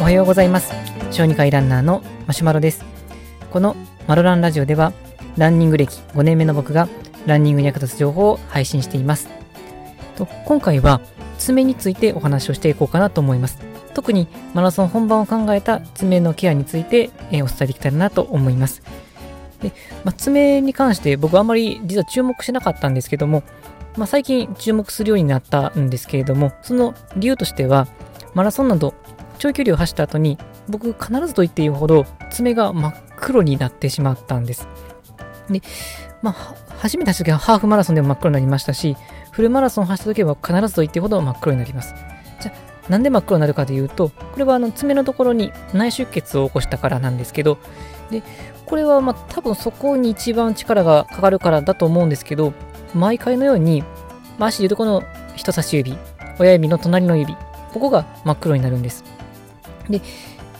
[0.00, 0.72] おはようございます。
[1.10, 2.84] 小児科医ランナーのマシュマロです。
[3.50, 3.76] この
[4.06, 4.92] マロランラジオでは
[5.36, 6.88] ランニング歴5年目の僕が
[7.26, 9.28] ランニングに役立つ情報を配信しています。
[10.16, 11.00] と今回は
[11.38, 13.58] 爪についてお話をしていこうかなと思います。
[13.94, 18.82] 特にマラソン本番を考えた爪のケアについて、お伝えできたらなと思います。
[19.60, 19.72] で、
[20.04, 23.42] まあ、爪に関して僕あんまり実は注目しなかったんですけども、
[23.96, 27.86] まあ、最近注目するようになったんですけれどもその理由としては
[28.34, 28.94] マラソンなど
[29.38, 34.68] 長距離を走った後に僕必ずと言っていいほど爪が真っ黒になってしまったんです。
[35.50, 35.60] で、
[36.22, 38.96] まあ、初めて走った時はハーフマラソンでも真っ黒になりましたし
[39.32, 41.94] フルマラソンを走った時は必ずと言っていいほど真っ黒になります。
[42.40, 47.58] じゃあなんで真っ黒になるかというとこれはあの爪のところに内出血を起こしたからなんですけど
[48.10, 48.22] で
[48.66, 52.52] これはまあ多分そこに一番力がかかるからだと思うんですけど
[52.94, 53.82] 毎回のように、
[54.38, 55.02] まあ、足でいうとこの
[55.36, 55.96] 人差し指
[56.38, 57.36] 親指の隣の指
[57.72, 59.04] ここが真っ黒になるんです。
[59.88, 60.00] で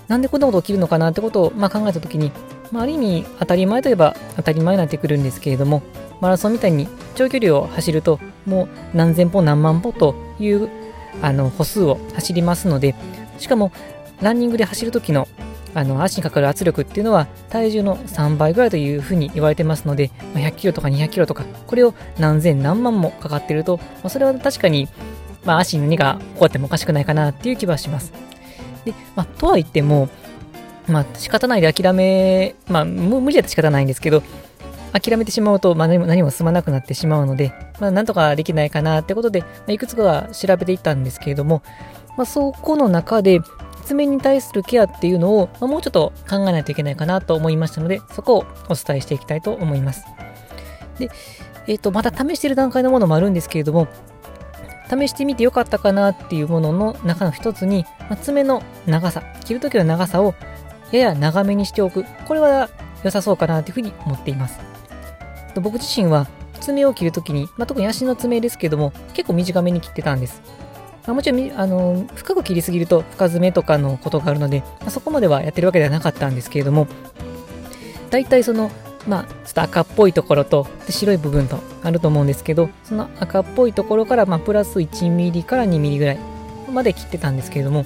[0.09, 2.33] なんでこんなこと起きるのかなってことを、まあ、考えた時に、
[2.71, 5.83] まあ、ある意味当たり前といえば当たり前になってくるんですけれども
[6.21, 10.69] マラソンみたいに長距離を走るともう何千歩何万歩という
[11.23, 12.95] あの歩数を走りますので
[13.39, 13.73] しかも
[14.21, 15.29] ランニングで走る時の
[15.75, 24.89] あの足にかかる圧力っていうのは体重の3倍ぐらいというふうに言われてますので、まあ、100キロとか200キロとかこれを何千何万もかかってると、まあ、それは確かに、
[25.45, 28.13] まあ、足に何が起こってもおかしくないかなっていう気はします。
[28.85, 30.09] で、まあ、とは言っても、
[30.89, 34.23] まあ、仕方ないで諦め、まあ、無理だと仕方ないんですけど、
[34.93, 41.63] 諦めてしまうと、まあ、何も何も進まなくなってしまうので、まあ、なんとかできないかなってことで、まあ、いくつかは調べていったんですけれども、
[42.17, 43.41] まあ、そこの中で、
[43.85, 50.05] 爪に対するケアっていうのを、まあ、もうちょっと考えないといけないかなと思いましたので、そこをお伝えしていきたいと思います。
[50.99, 51.11] で、
[51.67, 53.89] えっ、ー、と、まだ試している段階のものもあるんですけれども、
[54.99, 60.35] 試してみてよかったかなっていうものの中の一つに、まあ、爪の長さ、切るときの長さを
[60.93, 62.05] やや長めにしておく。
[62.27, 62.69] これは
[63.03, 64.59] 良さそうかなというふうに思っています。
[65.57, 66.27] 僕自身は
[66.61, 70.43] 爪を切るときに、まあ、特に足の爪ですけども、結構短めに切ってたんです。
[71.07, 76.87] まあ、もちろん、あの、深く切りすぎると深爪とかのことがあるので、まあ、そこまではやってるわけではなかったんですけれども、
[78.11, 78.71] 大体その
[79.07, 86.19] まあ、ちょっと赤っぽいところと白い部分とあると思うんですけど、その赤っぽいところから、まあ、プラス1ミリから2ミリぐらい
[86.73, 87.85] まで切ってたんですけれども、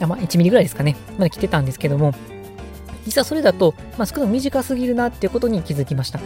[0.00, 2.12] あまあ、1ミリぐらいですかね、まで切ってたんですけども、
[3.06, 6.20] 実はそれだと、まあ、少なく短すぎるなっていうことに気づきました。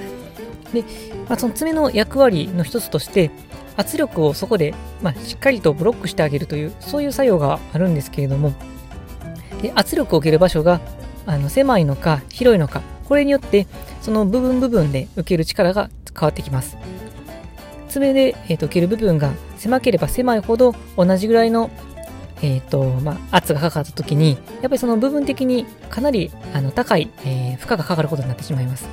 [0.73, 0.83] で、
[1.29, 3.31] まあ、その爪の役割の一つとして、
[3.77, 8.53] 圧力をそこで、まあ、しっかりとブロックしてあげるという、そういう作用があるんですけれども、
[9.63, 10.81] で圧力を受ける場所が
[11.27, 12.83] あの狭いのか広いのか
[13.15, 13.69] これによって
[14.03, 16.77] その部分部分で受ける力が変わってきます。
[17.89, 21.71] 爪で、えーと、受ける部分が狭ければ狭いほど同じぐらいの、
[22.43, 28.89] えーとまあ、圧がかかった時にやっぱりその部分的にかなりあの高い、えー、負荷がかかることになってしまいます。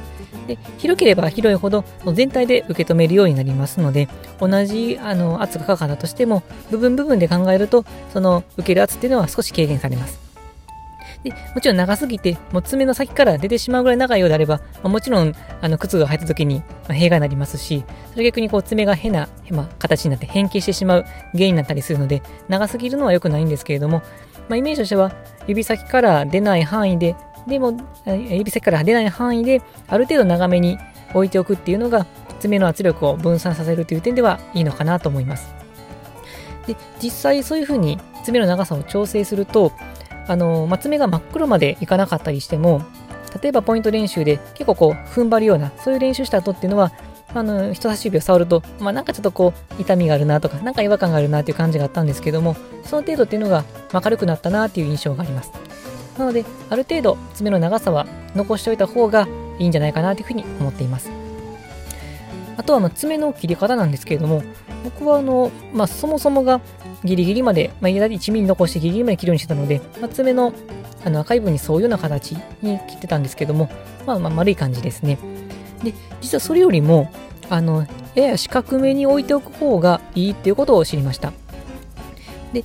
[0.46, 1.84] で広ければ広いほど
[2.14, 4.08] 全体で受け止めるようになりますので
[4.40, 10.31] 同じあの圧がかかったとしても部分部分で考えるとその受ける圧っていうのは少し軽減されます。
[11.24, 24.02] で、もちろん長すぎて、もう爪の先から出てしまうぐらい長いようであれば、まあ、もちろん、あの、靴が履いた時に、ま弊害になりますし、それ逆にこう爪が変な、まあ、形になって変形してしまう原因になったりするので、長すぎるのは良くないんですけれども、
[24.50, 25.12] まあ、イメージとしては、
[25.48, 27.16] 指先から出ない範囲で、
[27.48, 30.78] でも、指先から出ない範囲で、ある程度長めに
[31.14, 32.06] 置いておくっていうのが、
[32.40, 35.54] 爪の圧力を分散させるという点ではいいのかなと思います。
[36.66, 39.72] で、実際そういうふうに爪の長さを調整すると、
[40.28, 42.82] あの、ま爪が真っ黒までいかなかったりしても、
[43.42, 46.92] 例えばポイント練習で結構こう踏ん張るような、そういう練習した後っていうのは、
[47.34, 55.52] あの、人差し指を触ると、まあ、なんかちょっとこう、痛みがあるなとか、なんか違和感があるなっていう感じがあったんですけども、その程度っていうのが、ま軽くなったなっていう印象があります。
[56.18, 58.06] なので、ある程度、爪の長さは
[58.36, 59.28] 残しておいた方が
[59.60, 61.21] いいんじゃないかなというふうに思っています。
[62.58, 64.44] あとは、ま爪の切り方なんですけれども、
[64.84, 66.62] 僕はあの、まあ、そもそもが
[67.04, 70.54] ギリギリまで、まあ、1ミリ残してギリギリまで切るようにしてたので、まあ、爪の
[71.04, 73.70] あの赤い部分に沿うような形に切ってたんですけども、
[74.06, 75.18] まあ、まあ丸い感じですね。
[75.84, 77.12] で、実はそれよりも、
[77.50, 81.34] あの、やや四角めに置いておく方がいいっていうことを知りました。
[82.54, 82.64] で、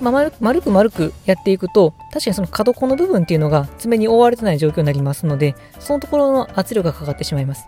[0.00, 7.66] まあ、丸丸く丸くやっていくと、確かにその角っこの部分っていうのが爪に覆われてない状況になりますので、そのところの圧力がかかってしまいます。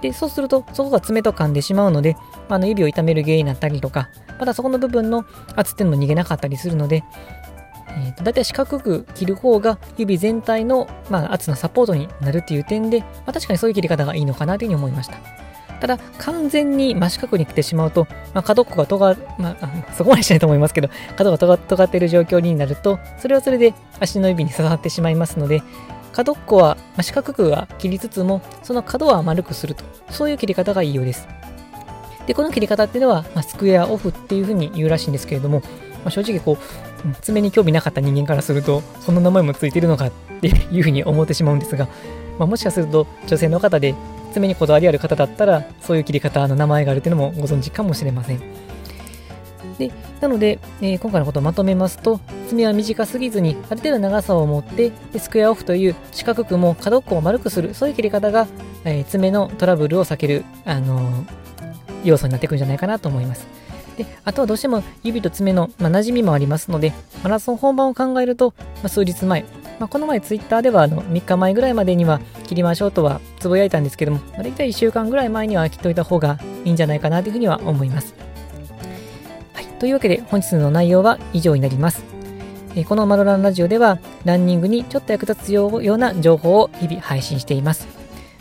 [0.00, 2.16] で、そうすると、そこが爪と噛んでしまうので、
[2.48, 4.08] あの指を痛める原因になったりとか、
[4.38, 5.24] またそこの部分の
[5.56, 7.04] 圧っていうのも逃げなかったりするので、
[7.90, 15.18] えー、と大体四角く切る方が指全体の、まあ、圧のサポートになるっていう点で、まあ、確かにそういう切り方がいいのかなというふうに思いました。
[15.80, 25.62] ただ、完全に真四角に来てしまうと、まあ、角っこが尖まあ、そこまでしないと思いますけど、角が尖尖っている状況になると、それはそれで足の指に刺さってしまいますので、
[26.12, 31.28] 角っこは、四角くは切りつつも、その角は丸くすると、そういう切り方がいいようです。
[32.26, 41.88] で、この切り方っていうのは、まあ、スクエアオフっていうふうに言うらしいんですけれども、まあ、正直こう、爪に興味なかった人間からすると、そんな名前もついてるのかっていうふうに思ってしまうんですが、
[42.38, 43.94] まあ、もしかすると女性の方で
[44.32, 48.40] 爪にこだわりある方だったら、そういう切り方の名前があるっていうのもご存知かもしれません。
[49.78, 58.46] で、なので、えー、今回のことをまとめますと、爪は短すぎずに、ある程度長さを持って、でスクエアオフという四角くも角っこを丸くする、そういう切り方が、
[58.84, 61.24] えー、爪のトラブルを避ける、あのー、
[62.04, 63.46] 要素になっていくんじゃないかなと思います。
[63.96, 66.92] で、あとはどうしても指と爪の、まあ、馴染みもありますので、
[67.22, 69.44] マラソン本番を考えると、まあ、数日前、
[69.78, 78.14] まあ、この前ツイッターではあの3日前ぐらいまでには切りましょうとはつぶやいたんですけども、大体1週間ぐらい前には切っといた方がいいんじゃないかなというふうには思います。
[79.80, 82.04] というわけで本日の内容は以上になります。
[82.86, 87.88] このマロランラジオではランニングにちょっと役立つような情報を日々配信しています。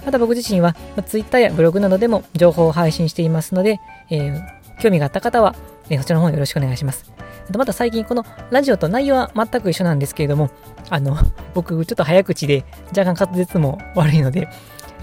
[0.05, 0.75] また僕自身は、
[1.05, 4.41] Twitter やブログなどでも情報を配信していますので、えー、
[4.81, 5.55] 興味があった方は、
[5.89, 7.11] え、そちらの方よろしくお願いします。
[7.57, 10.51] また最近このラジオと内容は全く一緒なんですけれども、
[10.89, 11.17] あの、
[11.53, 12.63] 僕ちょっと早口で
[12.95, 14.49] 若干滑舌も悪いので、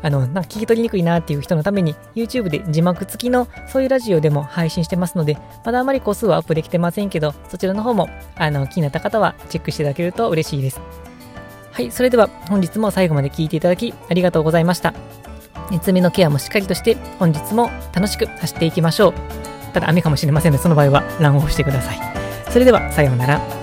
[0.02, 10.80] あの、なんか聞き取りにくいなっていう人のために YouTube で字幕付きのそういうラジオでも配信してますので、まだあまり個数はアップできてませんけど、そちらの方もあの気になった方はチェックしていただけると嬉しいです。
[11.72, 14.94] はい、それでは本日も最後まで聞いていただきありがとうございました。
[15.82, 19.14] 爪のケアもしっかりとして本日も楽しく走っていきましょう。
[19.74, 21.98] ただ雨かもしれませんので、その場合は乱をしてください。
[22.50, 23.55] それでは、さようなら。